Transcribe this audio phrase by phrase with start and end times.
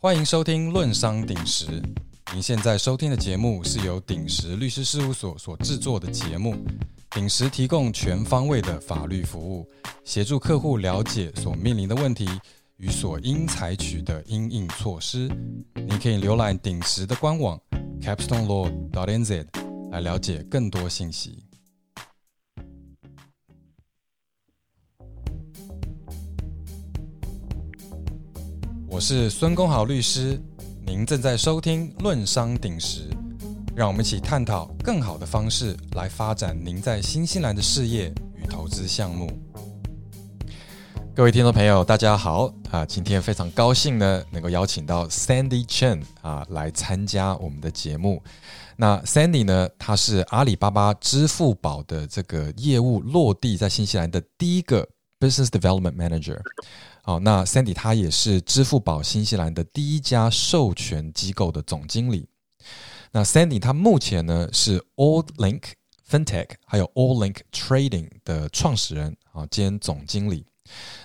[0.00, 1.66] 欢迎收听《论商鼎石》。
[2.32, 6.54] 您现在收听的节目是由鼎石律师事务所所制作的节目。
[7.10, 9.68] 鼎石提供全方位的法律服务，
[10.04, 12.28] 协助客户了解所面临的问题
[12.76, 15.28] 与所应采取的应应措施。
[15.74, 17.60] 您可以浏览鼎石的官网
[18.00, 19.46] capstonelaw.nz
[19.90, 21.47] 来了解更多信息。
[28.98, 30.42] 我是孙公豪律师，
[30.84, 33.08] 您正在收听《论商鼎石》，
[33.76, 39.30] 让我们一起探讨更好的方式来发展您在新西兰的事业与投资项目。
[41.14, 42.84] 各位听众朋友，大家好啊！
[42.84, 48.20] 今天非常高兴呢，能够邀请到 Sandy Chen 啊来参加我们的节目。
[48.74, 54.88] 那 Sandy 呢，他是阿里巴巴支付宝的这个业务落地在新西兰的第一个
[55.20, 56.40] Business Development Manager。
[57.08, 62.28] 好，那 Sandy 他也是支付宝新西兰的第一家授权机构的总经理。
[63.12, 65.62] 那 Sandy 他目前呢是 All Link
[66.06, 70.44] FinTech 还有 All Link Trading 的创始人啊兼总经理。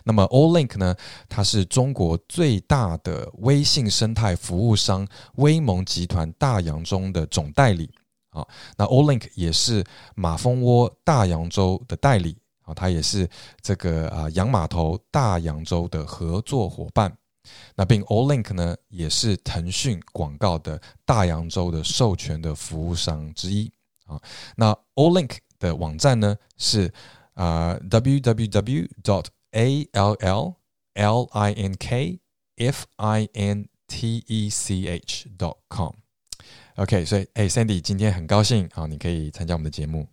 [0.04, 0.94] 那么 All Link 呢，
[1.30, 7.90] 它是中国最大的微信生态服务商威盟集团大洋中的总代理。
[8.32, 8.46] 啊，
[8.76, 9.82] 那 All Link 也是
[10.16, 12.36] 马蜂窝大洋洲的代理。
[12.64, 13.30] 啊，它也是
[13.62, 17.16] 这个啊洋码头大洋洲的合作伙伴。
[17.76, 23.72] 那并 Allink 呢，也是腾讯广告的大洋洲的授权的服务商之一。
[24.06, 24.20] 啊，
[24.56, 26.94] 那 Allink 的网站呢是
[27.34, 28.90] 啊 www.
[29.04, 30.56] dot a l l
[30.94, 32.20] l i n k
[32.56, 35.28] f i n t e c h.
[35.38, 35.94] dot com。
[36.76, 40.08] OK，所以哎，Sandy，今天很高兴啊，你可以参加我们的节目。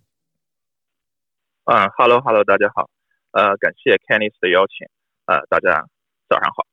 [1.65, 2.89] 啊，Hello Hello，大家好，
[3.33, 4.87] 呃，感谢 Kennis 的邀请，
[5.27, 5.87] 呃，大家
[6.29, 6.65] 早上好。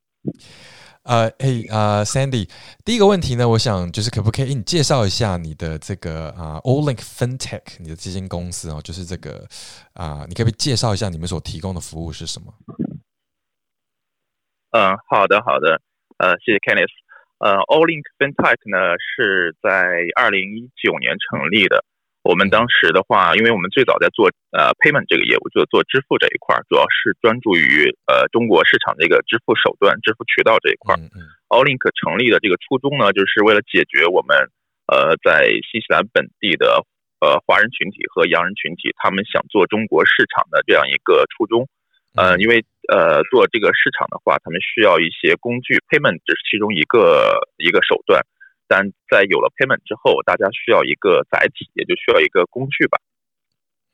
[1.03, 2.49] 呃，嘿，呃，Sandy，
[2.83, 9.48] 第一个问题呢，我想就是可不可以你介绍一下你的这个啊，All Link FinTech，你的基金公司哦，就是这个
[9.93, 12.54] 啊，你可不可以介绍一下你们所提供的服务是什么？
[14.71, 15.80] 嗯，好的好的，
[16.17, 16.89] 呃，谢谢 Kennis，
[17.39, 19.69] 呃，All Link FinTech 呢是在
[20.15, 21.86] 二零一九年成立的。
[22.27, 30.99] 我们当时的话，因为我们最早在做呃 payment 这个业务，就做支付这一块，主要是专注于呃中国市场的一个支付手段、支付渠道这一块。
[31.48, 34.36] Allink 成立的这个初衷呢，就是为了解决我们
[34.92, 36.83] 呃在新西兰本地的
[37.23, 41.64] 呃华人群体和洋人群体，他们想做中国市场的这样一个初衷。
[42.20, 42.60] 呃，因为
[42.92, 48.20] 呃做这个市场的话，他们需要一些工具，payment 只是其中一个一个手段。
[48.67, 53.00] 但在有了 payment 之后，大家需要一个载体，也就需要一个工具吧。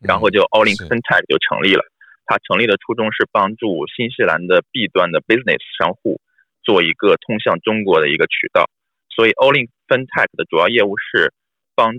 [0.02, 1.86] 然后就 Allink FinTech 就成立了。
[2.26, 6.20] 它成立的初衷是帮助新西兰的 B 端的 business 商户
[6.64, 8.70] 做一个通向中国的一个渠道。
[9.10, 11.34] 所以 Allink FinTech 的主要业务是
[11.76, 11.96] 帮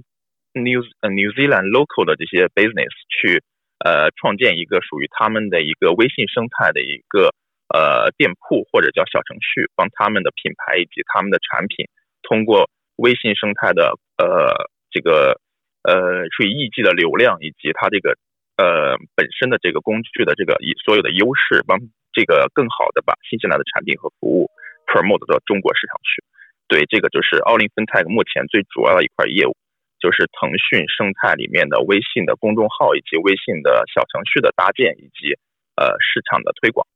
[0.53, 3.43] New 呃 New Zealand local 的这些 business 去
[3.85, 7.31] 呃创建一个属于他们的一个微信生态的一个
[7.69, 11.87] 呃店铺或者叫小程序，帮他们的品牌以及他们的产品。
[12.27, 15.39] 通过微信生态的呃这个
[15.85, 18.17] 呃数以亿计的流量，以及它这个
[18.57, 21.79] 呃本身的这个工具的这个所有的优势，帮
[22.13, 24.51] 这个更好的把新西兰的产品和服务
[24.87, 26.25] promote 到中国市场去。
[26.67, 29.55] 对，这个就是奥林芬泰目前最主要的一块业务，
[30.01, 35.37] 就是腾讯生态里面的微信的公众号以及微信的小程序的搭建以及
[35.77, 36.87] 呃市场的推广。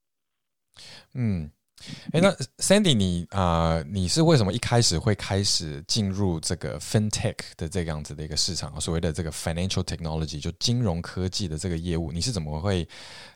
[1.15, 1.51] 嗯。
[2.13, 8.81] 哎，那 Sandy，你啊，你是为什么一开始会开始进入这个 FinTech 的这个样子的一个市场？
[8.81, 12.87] 所谓的这个 Financial Technology，就金融科技的这个业务，你是怎么会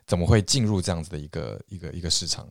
[0.06, 2.48] 怎么会进入这样子的一个一个一个市场？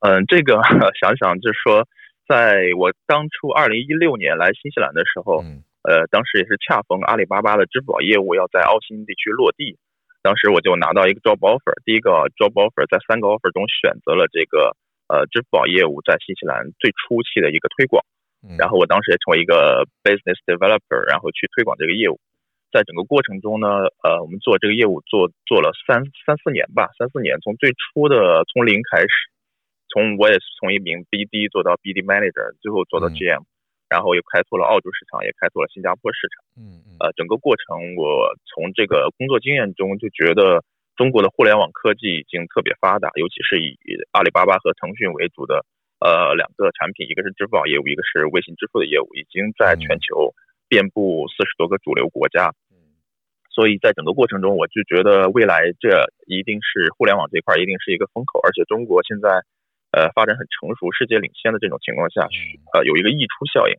[0.00, 0.60] 嗯，这个
[1.00, 1.86] 想想就是说，
[2.28, 5.44] 在我当初二零一六年来新西兰的时候，
[5.82, 9.78] 呃，当时也是恰逢阿里巴巴的支付宝业务要在澳新地区落地。
[10.24, 14.72] 当时我就拿到一个 job offer，第一个 job offer 在三个 offer 中选择了这个
[15.12, 18.00] 呃支付宝业务在新西兰最初期的一个推广，
[18.56, 22.16] 然后我当时也成为一个 business developer，然后去推广这个业务。
[22.72, 23.68] 在整个过程中呢，
[24.02, 29.28] 呃，我们做这个业务做做了三三四年吧，三四年，从最初的从零开始，
[29.92, 33.44] 从我也是从一名 BD 做到 BD manager，最后做到 GM。
[33.94, 36.42] 然后又开拓了澳洲市场，也开拓了新加坡市场。
[36.58, 36.98] 嗯嗯。
[36.98, 40.66] 呃，整个过程我从这个工作经验中就觉得，
[40.98, 43.78] 中国的互联网科技已经特别发达，尤其是以
[44.10, 45.62] 阿里巴巴和腾讯为主的
[46.02, 50.34] 呃两个产品，一个是支付宝业务，一个是微信支付的业务，已经在全球
[50.66, 52.50] 遍布四十多个主流国家。
[52.74, 52.98] 嗯。
[53.54, 59.30] 所以在整个过程中，我就觉得未来这一定是互联网这块一定是一个风口，而且中国现在
[59.94, 62.26] 呃发展很成熟、世界领先的这种情况下，
[62.74, 63.74] 呃有一个溢出效应，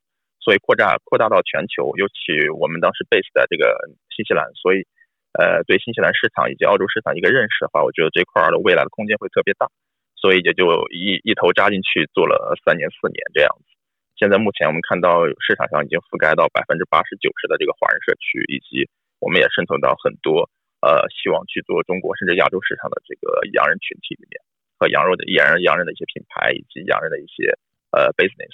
[0.46, 3.66] 所以扩大扩大到全球，尤其我们当时 base 在这个
[4.14, 4.86] 新西兰，所以
[5.34, 9.66] 呃对新西兰市场以及澳洲市场一个认识的话，我觉得这块儿的未来的空间会特别大，
[10.14, 13.74] 所以也就一一头扎进去做了三年四年这样子。
[14.22, 18.86] 现在目前我们看到市场上已经覆盖到百分之八十九十的这个华人社区，以及
[19.18, 20.46] 我们也渗透到很多
[20.86, 24.38] 呃希望去做中国甚至亚洲市场的这个洋人群体里面，
[24.78, 27.58] 和羊肉的洋人洋人的一些品牌以及洋人的一些
[27.90, 28.54] 呃 business。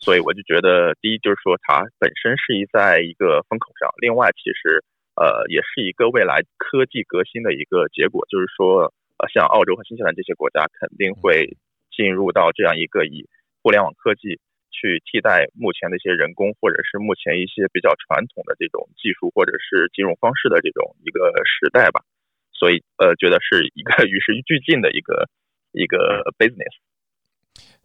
[0.00, 4.84] 所以我就觉得，第一就是说它本身是一在一个风口上，另外其实
[5.14, 11.56] 呃也是一个未来科技革新的一个结果，就是说呃像澳洲和新西兰这些国家肯定会
[11.90, 13.26] 进入到这样一个以
[13.62, 14.40] 互联网科技。
[14.70, 22.04] 去替代目前的一些人工，或者是目前一些比较传统的这种技术，或者是金融方式的这种一个时代吧，
[22.52, 25.26] 所以呃，觉得是一个与时俱进的一个
[25.72, 26.70] 一个 business。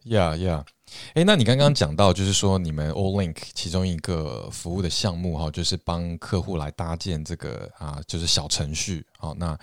[0.04, 0.64] Yeah, yeah。
[1.14, 9.04] 哎，那你刚刚讲到，就是说你们 All Link 其中一个服务的项目哈，就是帮客户来搭建这个啊，就是小程序。
[9.18, 9.58] 好，那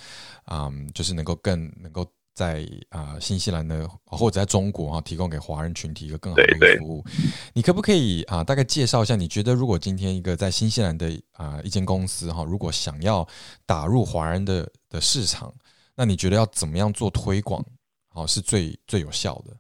[0.45, 2.05] 啊，就是能够更能够。
[2.33, 7.05] 在啊，新西兰的或者在中国哈，提供给华人群体一个更好的一个服务。
[7.53, 9.17] 你可不可以啊，大概介绍一下？
[9.17, 13.27] 你觉得如果今天一个在新西兰的啊一间公司哈，如果想要
[13.65, 15.53] 打入华人的的市场，
[15.93, 17.63] 那你觉得要怎么样做推广，
[18.07, 19.53] 好是最最有效的？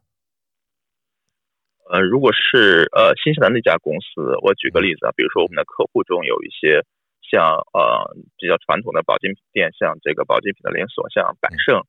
[1.91, 6.79] 呃，如果是呃新西兰的一家公司，我举个例子啊，比如说我们的客户中有一些
[7.19, 11.83] 像呃比较传统的保健品店，像这个保健品的连锁，像百胜。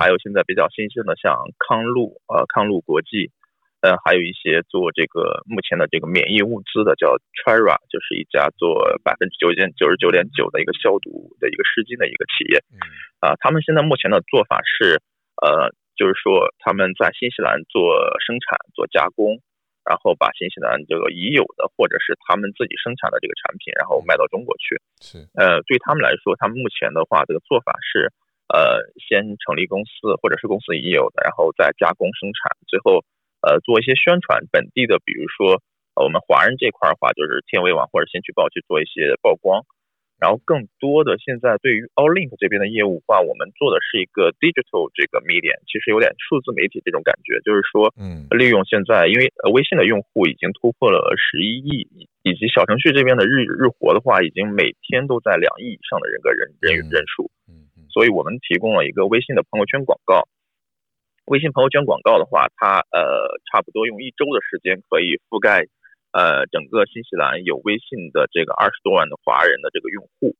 [0.00, 3.30] 还有现在比较新兴的，像康路呃康路国际，
[3.84, 12.64] 呃，还有一些做这个目前的这个免疫物资的，叫 Trira，就是一家做百分之九点九十九点九的一个消毒的一个湿巾的一个企业。
[13.20, 14.98] 啊，他们现在目前的做法是，
[15.44, 19.38] 呃，就是说他们在新西兰做生产做加工，
[19.82, 24.80] 然后把新西兰这个已有的或者是他们自己生产的这个产品，然后卖到中国去。
[25.00, 28.12] 是，呃，对他们来说，他们目前的话，这个做法是。
[28.44, 33.00] 呃，先成立公司，或者是公司已有的，然后再加工生产，最后
[33.40, 35.64] 呃做一些宣传本地的，比如说
[35.96, 39.64] 呃我们华人这块的话，就是天维网或者先驱报去做一些曝光。
[40.20, 57.30] 然后更多的现在对于 All Link 这边的业务话，我们做的是一个 digital 这个 media，其实有点数字媒体这种感觉，就是说，嗯，利用现在因为微信的用户已经突破了十一亿，以及小程序这边的日日活的话，已经每天都在两亿以上的人个人人人数。
[57.48, 60.26] 嗯所以我们提供了一个微信的朋友圈广告。
[61.26, 65.62] 微信朋友圈广告的话，它呃差不多用一周的时间可以覆盖
[66.14, 70.30] 呃整个新西兰有微信的这个二十多万的华人的这个用户。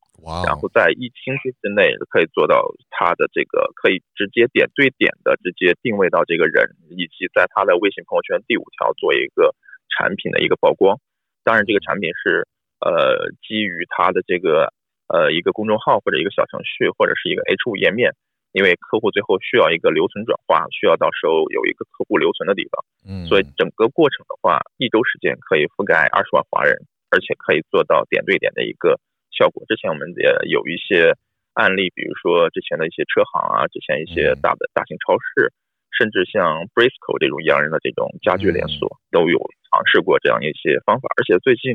[0.46, 9.52] 然后在一星期之内可以做到他的这个可以直接点对点的直接定位到这个人，以及在他的微信朋友圈第五条做一个
[9.92, 10.96] 产品的一个曝光。
[11.42, 12.46] 当然，这个产品是
[12.80, 14.72] 呃基于他的这个。
[15.06, 18.16] 呃，一个公众号或者一个小程序或者是一个 H 五页面，
[18.54, 26.78] 因为客户最后需要一个留存转化，需要到时候有一个客户留存的地方，嗯，所以整个过程的话，一周时间可以覆盖二十万华人，
[27.10, 28.94] 而且可以做到点对点的一个
[29.34, 29.66] 效果。
[29.66, 31.18] 之前我们也有一些
[31.58, 35.50] 案例，比如说之前的一些车行啊，之前一些大的大型超市，
[35.98, 39.34] 甚至像 Briscoe 这种洋人的这种家具连锁，都有
[39.66, 41.10] 尝试过这样一些方法。
[41.18, 41.74] 而且最近，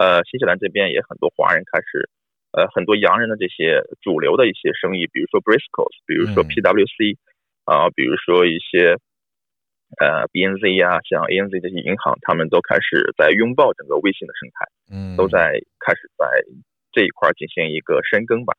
[0.00, 2.08] 呃，新西兰这边也很多华人开始。
[2.56, 7.16] 呃，很多洋人的这些主流的一些生意，比如说 Briscoes，比如说 PWC，
[7.68, 8.96] 啊，比如说一些
[10.00, 16.24] 呃 BNZ 啊，像 ANZ 这些银行，他们都开始在拥抱整个微信的生态，嗯，都在开始在
[16.92, 18.56] 这一块进行一个深耕吧。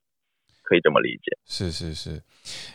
[0.67, 2.21] 可以这么理解，是是是，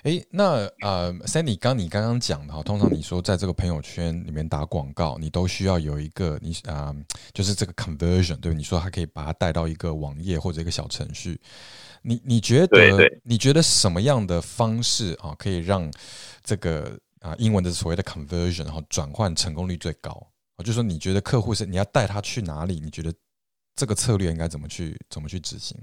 [0.03, 6.95] 哎，那呃，Sandy，刚你刚刚讲的哈，通常你说在这个朋友圈里面打广告，你都需要有一个你啊，
[7.35, 11.39] 就是这个 conversion，对你说它可以把它带到一个网页或者一个小程序，
[12.01, 15.93] 你你觉得你觉得什么样的方式啊，可以让
[16.43, 20.11] 这个啊英文的所谓的 conversion，然后转换成功率最高
[20.57, 20.65] 啊？
[20.65, 22.81] 就说你觉得客户是你要带他去哪里？
[22.81, 23.13] 你觉得
[23.77, 25.77] 这个策略应该怎么去怎么去执行？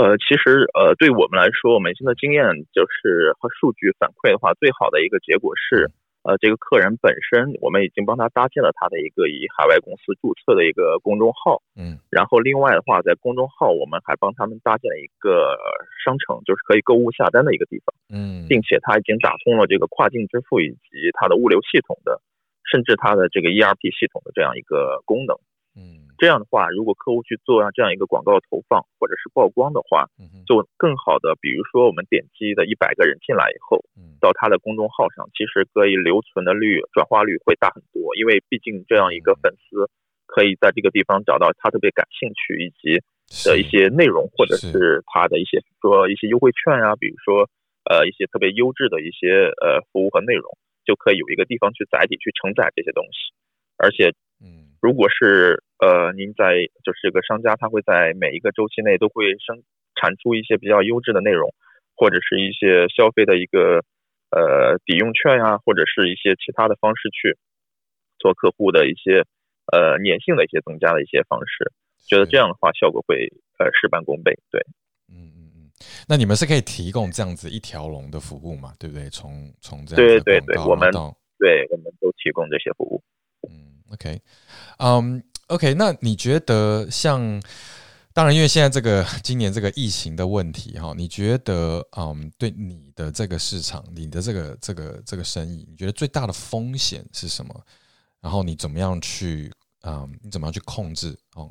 [0.00, 2.40] 呃，其实呃，对我们来说，我们现在经验
[2.72, 5.92] 就是和数据反馈的话，最好的一个结果是，
[6.24, 15.52] 呃，这个客人本身，我们已经帮他搭建了他的一个以海外公司注册的一个公众号，嗯，然后另外的话，在公众号我们还帮他们搭建了一个
[16.00, 22.22] 商城，就是可以购物下单的一个地方，嗯，并且他已经打通了这个跨境支付以及它的物流系统的，
[22.72, 25.36] 甚至它的这个 ERP 系统的这样一个功能，
[25.76, 26.08] 嗯。
[26.20, 30.04] 这样的话，如果客户去做这样一个广告投放或者是曝光的话，
[30.44, 33.80] 就更好的，比如说我们点击的一百个人进来以后，
[34.20, 39.88] 到他的公众号上，其实可以留存的率、转化率会大很多，因为毕竟这样一个粉丝
[40.26, 43.00] 可以在这个地方找到他特别感兴趣以及
[43.48, 47.48] 的一些内容，或者是他的一些说一些优惠券啊，比如说
[47.88, 50.44] 呃一些特别优质的一些呃服务和内容，
[50.84, 53.32] 就可以有一个地方去载体去承载这些东西，
[53.78, 54.12] 而且。
[54.42, 59.62] 嗯，如果是呃，您在就是这个商家，他会在每一个周期内都会生
[59.96, 61.48] 产出一些比较优质的内容，
[61.96, 63.82] 或者是一些消费的一个
[64.30, 67.38] 呃抵用券呀，或者是一些其他的方式去
[68.18, 69.24] 做客户的一些
[69.72, 71.72] 呃粘性的一些增加的一些方式，
[72.06, 74.36] 觉得这样的话效果会呃事半功倍。
[74.50, 74.60] 对，
[75.08, 75.70] 嗯嗯嗯，
[76.06, 78.74] 那你们是可以提供这样子一条龙的服务嘛？
[78.78, 79.08] 对不对？
[79.08, 80.90] 从从这样对对对，我们
[81.38, 83.02] 对我们都提供这些服务。
[83.48, 84.20] 嗯 OK，
[84.78, 87.20] 嗯，OK，那你觉得像，
[88.14, 97.54] 当然，因为现在这个今年这个疫情的问题哈，你觉得，嗯，对你的这个市场，你的这个这个这个生意，你觉得最大的风险是什么？
[98.22, 99.50] 然后你怎么样去，
[99.82, 101.50] 嗯，你怎么样去控制，哦，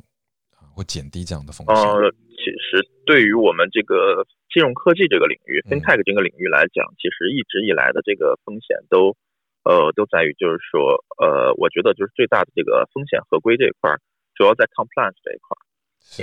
[0.73, 1.75] 或减低这样的风险？
[1.75, 9.15] 呃，其实对于我们这个金融科技这个领域，FinTech 这个领域来讲，其实一直以来的这个风险都。
[9.63, 13.99] 呃，都在于就是说，呃，我觉得就是最大的这个风险合规这一块儿，
[14.33, 15.61] 主要在 compliance 这一块儿，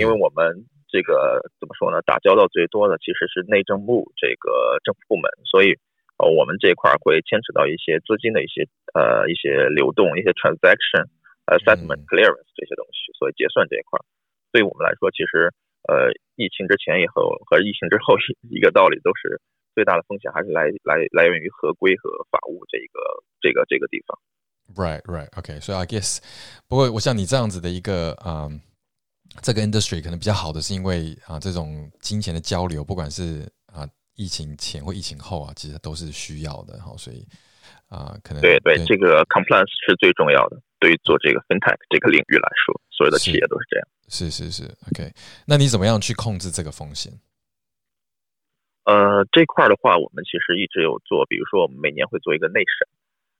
[0.01, 5.77] 因为我们这个怎么说呢，打交道最多的其实是内政部这个政府部门，所以
[6.17, 8.65] 呃，我们这一块儿会牵扯到一些资金的一些
[8.97, 11.05] 呃一些流动、一些 transaction、
[11.45, 14.03] 呃 settlement、clearance 这些东西，所以结算这一块儿，
[14.51, 15.53] 对我们来说，其实
[15.87, 18.17] 呃，疫情之前以后和疫情之后
[18.49, 19.39] 一个道理都是。
[19.77, 22.97] 最大的风险还是来来来源于合规和法务这一个
[23.39, 24.17] 这个这个地方。
[24.73, 25.59] Right, right, OK.
[25.59, 26.17] 所以 I guess，
[26.67, 28.49] 不过我像你这样子的一个啊，
[29.43, 36.81] 这个 industry 可能比较好的是因为啊，这种金钱的交流，不管是啊疫情前或疫情后啊，其实都是需要的。
[36.81, 37.23] 好，所以
[37.87, 40.59] 啊，可能对对，这个 compliance 是最重要的。
[40.79, 43.87] 对于做这个 fintech 这个领域来说，所有的企业都是这样。
[44.09, 45.13] 是是是，OK。
[45.45, 47.13] 那你怎么样去控制这个风险？
[48.87, 52.87] 呃，这块的话，我们其实一直有做，比如说我们每年会做一个内审，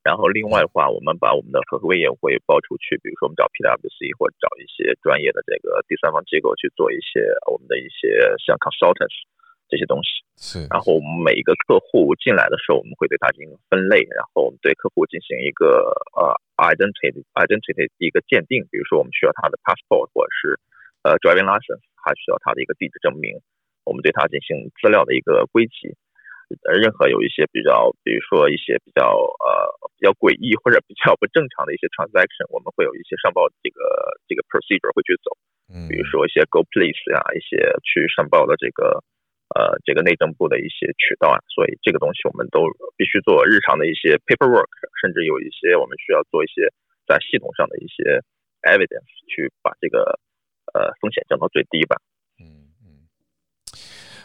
[0.04, 9.24] 然后另外的话，我们把我们的合规业务会包出去，比如说我们找 PwC 或者找一些专业的这个第三方机构去做一些我们的一些像 consultants
[9.72, 10.20] 这些东西。
[10.36, 10.68] 是。
[10.68, 20.60] 然后我们每一个客户进来的时候，我们会对他进行分类，然后我们对客户进行一个呃 identity identity 一个鉴定，比如说我们需要他的 passport 或者是
[21.08, 23.40] 呃 driving license，还需要他的一个地址证明。
[23.88, 25.96] 我们对它进行资料的一个归集，
[26.68, 29.48] 呃，任何有一些比较，比如说一些比较呃
[29.96, 33.80] 比较诡异或者比较不正常的一些 transaction，我们会有一些上报这个
[34.28, 35.32] 这个 procedure 会去走，
[35.72, 37.56] 嗯，比如说一些 go police 呀，一些
[37.88, 39.00] 去上报的这个
[39.56, 42.68] 呃这个内政部的一些渠道啊，所以这个东西我们都
[43.00, 44.68] 必须做日常的一些 paperwork，
[45.00, 46.68] 甚至有一些我们需要做一些
[47.08, 48.20] 在系统上的一些
[48.68, 50.20] evidence 去把这个
[50.76, 51.96] 呃风险降到最低吧。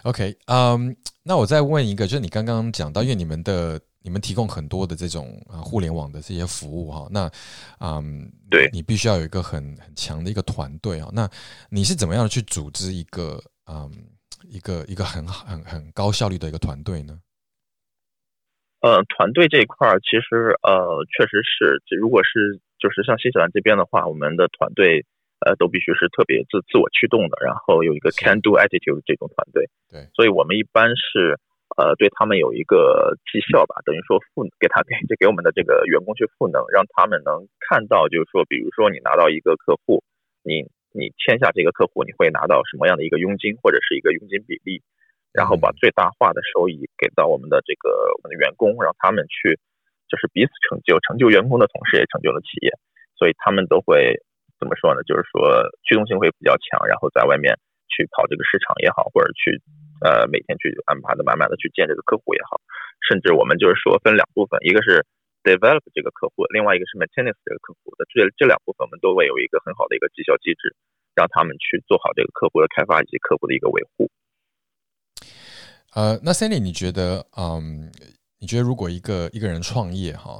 [0.04, 7.30] OK，嗯，那我再问一个，就是你刚刚讲到，因为你们的你们提供很多的这种啊互联网的这些服务哈，那
[7.78, 11.30] 嗯，对，你必须要有一个很很强的一个团队啊，那
[11.70, 13.40] 你是怎么样去组织一个
[13.70, 13.88] 嗯
[14.48, 17.16] 一个一个很很很高效率的一个团队呢？
[18.80, 25.06] 呃，团队这一块儿其实呃确实是，如果是就是像新西兰这边的话，我们的团队。
[25.44, 29.66] 呃，都必须是特别自自我驱动的，然后有一个 can do attitude 这种团队。
[29.90, 31.34] 对，所以我们一般是
[31.74, 40.04] 呃对他们有一个绩效吧，等于说赋给他给就给我们的这个员工去赋能，让他们能看到，就是说，比如说你拿到一个客户，
[40.44, 40.62] 你
[40.94, 44.82] 你签下这个客户，你会拿到什么样的一个佣金或者是一个佣金比例，
[45.32, 49.58] 然后把最大化的收益给到我们的这个我们的员工，让他们去
[50.06, 52.70] 就是彼此成就，成就员工的同时也成就了企业，
[53.18, 54.22] 所以他们都会。
[54.62, 55.02] 怎么说呢？
[55.02, 57.50] 就是说驱动性会比较强，然后在外面
[57.90, 59.58] 去跑这个市场也好，或者去
[60.06, 62.62] 呃每天去安排的满满的去见这个客户也好，
[63.10, 65.02] 甚至我们就是说分两部分，一个是
[65.42, 70.70] develop 这个客户，另外一个是 maintenance 这个客户的这这两部分，我们都会有一个很好的一个绩效机制，
[71.18, 74.06] 让他们去做好这个客户的开发以及客户的一个维护。
[75.98, 77.90] 呃，那 Sandy，你觉得，嗯，
[78.38, 80.38] 你觉得如果一个一个人创业哈？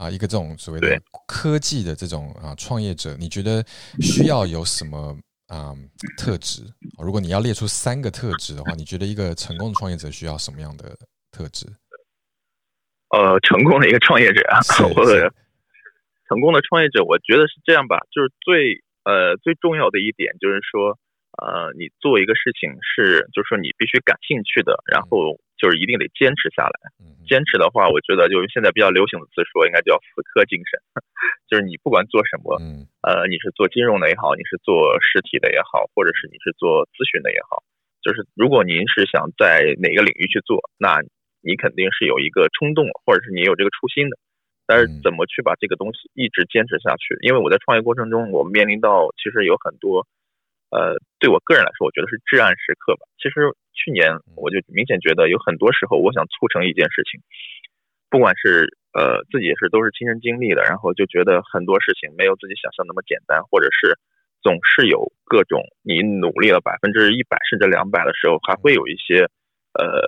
[0.00, 3.62] 啊，一个这种所谓的科技的这种啊创业者，你觉得
[4.00, 5.14] 需要有什么
[5.46, 5.76] 啊
[6.16, 6.62] 特质？
[7.04, 10.96] 如果你要列出三个特质的话，你觉得一个成功的创业者需要什么样的
[11.30, 11.66] 特质？
[13.10, 14.56] 呃，成功的一个创业者啊，
[14.96, 15.30] 或者
[16.28, 20.98] 成功的创业者，我觉得是这样吧，就是最呃呃，最重要的一点就是说，
[21.36, 26.74] 呃，你做一个事情是，就是说你必须感兴趣的，然后就是一定得坚持下来。
[27.28, 30.80] 坚持的话，我觉得就是现在比较流行的词说，应该叫死磕精神。
[31.46, 32.56] 就是你不管做什么，
[33.04, 37.62] 呃，你是做金融的也好，你是做实体的也好，或者是你是做咨询的也好，
[38.00, 41.04] 就是如果您是想在哪个领域去做，那
[41.44, 44.16] 你肯定是有一个冲动，或者是你有这个初心的。
[44.66, 47.18] 但是怎么去把这个东西一直坚持下去？
[47.26, 50.06] 因为我在创业过程中，我面临到其实有很多，
[50.70, 53.02] 呃，对我个人来说，我觉得是至暗时刻吧。
[53.18, 57.20] 其实去年我就明显觉得有很多时候，我想促成一件事情，
[58.08, 63.98] 不管是呃自己也是都是亲身经历的，然后就觉得很多事情没有自己想象那么简单，或者是
[64.42, 69.26] 总是有各种你努力了百分之一百甚至两百的时候，还会有一些
[69.74, 70.06] 呃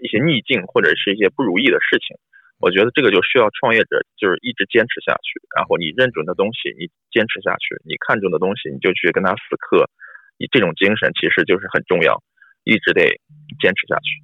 [0.00, 2.16] 一些逆境或者是一些不如意的事情。
[2.60, 9.88] 我觉得这个就需要创业者就是一直坚持下去，然后你认准的东西你坚持下去，你看中的东西你就去跟他死磕，
[10.36, 12.20] 你这种精神其实就是很重要，
[12.64, 13.16] 一直得
[13.58, 14.20] 坚持下去。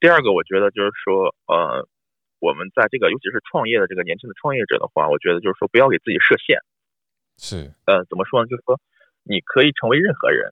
[0.00, 1.86] 第二个，我觉得就是说，呃，
[2.40, 6.58] 我们在这个尤其是创业的这个年轻的创业者的话，我觉得就是说不要给自己设限。
[7.38, 8.50] 是，呃，怎么说呢？
[8.50, 8.80] 就是说
[9.22, 10.50] 你可以成为任何人，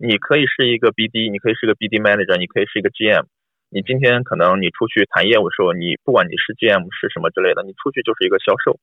[0.00, 3.28] 你可以是一个 BD，你可以是个 BD manager，你可以是一个 GM。
[3.68, 8.78] 你今天可能你出去谈业务的时候，你不管你是 GM 是什么之类的，你出去就是一个销售，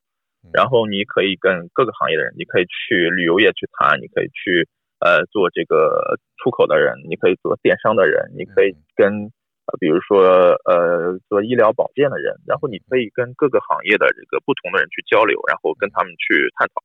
[0.52, 4.68] 然后你可以跟各个行业的人，你可以去旅游业去谈，你可以去
[5.00, 9.32] 呃做这个出口的人，你可以做电商的人，你可以跟
[9.72, 16.84] 呃比如说呃做医疗保健的人，然后你可以跟各个行业的这个不同的人去交流，然后跟他们去探讨，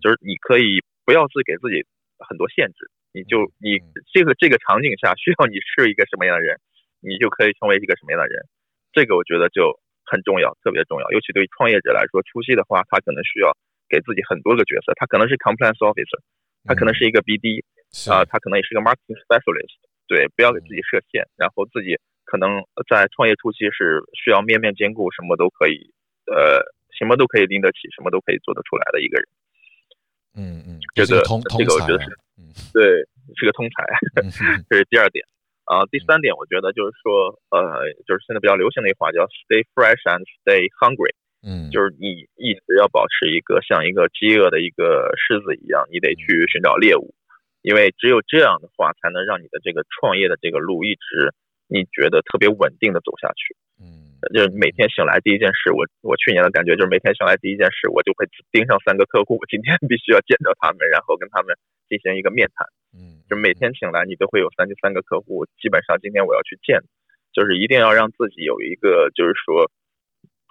[0.00, 1.84] 就是你可以不要自给自己
[2.24, 3.84] 很多限制，你就你
[4.16, 6.56] 这个这个场景下需要你是一个什么样的人。
[7.04, 8.40] 你就可以成为一个什么样的人，
[8.92, 11.10] 这个我觉得就很重要，特别重要。
[11.12, 13.52] 尤其对于创业者来说，初期的话，他可能需要
[13.88, 16.18] 给自己很多个角色，他可能是 compliance officer，
[16.64, 17.62] 他可能是一个 BD，
[18.10, 19.76] 啊，他可能也是个 marketing specialist。
[20.06, 25.92] 对，不要给自己设限，然后自己可能在创业初期是需要面面兼顾，什么都可以，
[26.28, 26.60] 呃，
[26.92, 29.26] 什么都可以拎得起，什么都可以做得出来的一个人。
[30.36, 31.22] 嗯嗯，这个
[31.56, 32.10] 这个我觉得是，
[32.74, 32.84] 对，
[33.36, 33.86] 是个通才，
[34.68, 35.24] 这是第二点。
[35.64, 47.14] 啊，第三点，我觉得就是说，呃，就是现在比较流行的一句话叫 “stay fresh and stay hungry”，嗯，就是你一直要保持一个像一个饥饿的一个狮子一样，你得去寻找猎物，
[47.62, 51.32] 因为只有这样的话，才能让你的这个创业的这个路一直
[51.68, 53.56] 你觉得特别稳定的走下去。
[53.80, 61.56] 嗯，就是每天醒来第一件事，我我去年的感觉就是每天醒来第一件事，我就会盯上三个客户，今天 必须要见到他们，然后跟他们
[61.88, 62.68] 进行一个面谈。
[62.94, 66.80] 嗯，就每天醒来，你都会有三十三个客户，基本上今天我要去见，
[67.32, 69.70] 就是一定要让自己有一个，就是说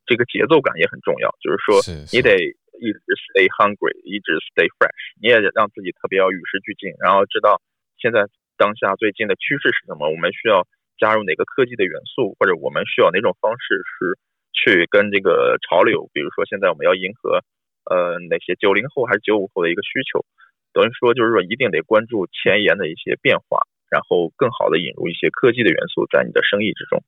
[0.05, 1.79] 这个节奏感也很重要，就是说
[2.11, 2.33] 你得
[2.81, 7.61] 一直 stay hungry，一直 stay fresh，你也让自己特别要与时俱进，然后知道
[8.01, 8.25] 现在
[8.57, 10.65] 当下最近的趋势是什么，我们需要
[10.97, 14.17] 加入哪个科技的元素，或者我们需要哪种方式是
[14.51, 17.45] 去跟这个潮流，比如说现在我们要迎合
[17.85, 20.25] 呃哪些九零后还是九五后的一个需求。
[20.73, 27.03] 等于说，就是说，一定得关注前沿的一些变化，然后更好的引入一些科技的元素在你的生意之中，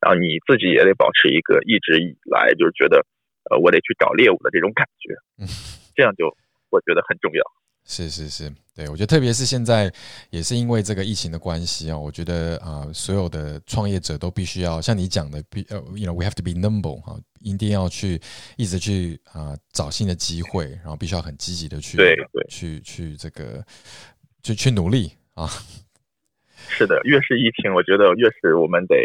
[0.00, 3.04] 然后你自己也得保持一个一直以来就是觉得，
[3.50, 5.16] 呃，我得去找猎物的这种感觉，
[5.96, 6.36] 这样就
[6.70, 7.42] 我觉得很重要。
[7.88, 9.88] 是是是，对我觉得特别是现在
[10.30, 18.20] 也是因为这个疫情的关系啊，我觉得啊，所有的创业者都必须要像你讲的，必呃，you know we have to be nimble 哈，一定要去
[18.56, 23.64] 一直去啊找新的机会，然后必须要很积极的去对对去去这个
[24.42, 25.46] 去去努力啊。
[26.68, 28.96] 是的，越是疫情，我觉得越是我们得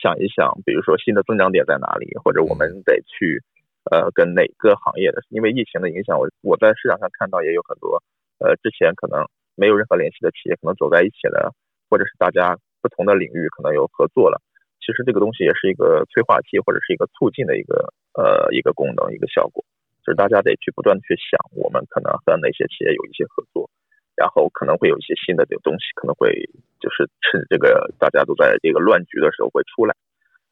[0.00, 3.44] 想一想，比如说新的增长点在哪里，或者我们得去
[3.90, 8.02] 呃跟哪个行业的，因为疫情的影响，我我在市场上看到也有很多。
[8.42, 9.22] 呃，之前可能
[9.54, 11.54] 没有任何联系的企业，可能走在一起了，
[11.88, 14.42] 或者是大家不同的领域可能有合作了。
[14.82, 19.64] 其实这个东西也是一个催化剂，或者是一个促进的一个呃一个功能，一个效果。
[20.02, 23.70] 就是大家得去不断的去想，我们可能和哪些企业有一些合作，
[24.16, 26.34] 然后可能会有一些新的这个东西，可能会
[26.80, 29.94] 就是趁这个大家都在这个乱局的时候会出来。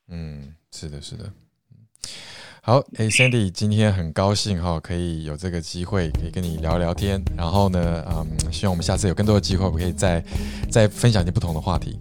[0.07, 1.25] 嗯，是的，是的。
[2.63, 7.21] 好，哎，Sandy，今天很高兴哈，可以有这个机会可以跟你聊聊天。
[7.35, 10.23] 然后呢，嗯，希望我们下次有更多的机会，我们可以再
[10.71, 11.99] 再分享一些不同的话题。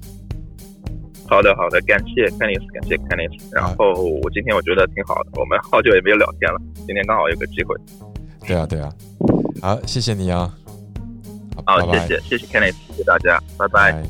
[1.29, 3.41] 好的，好的，感谢 Kennis，感谢 Kennis。
[3.53, 7.73] 然后我今天我觉得挺好的，我们好久也没有聊天了，今天刚好有个机会。
[8.45, 8.93] 对啊，对啊。
[9.61, 10.53] 好，谢谢你啊。
[11.65, 14.03] 好，谢谢，谢谢 Kennis，谢谢大家，拜拜。